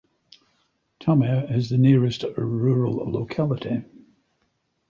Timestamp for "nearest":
1.77-2.23